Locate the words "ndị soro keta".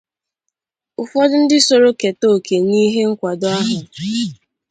1.43-2.25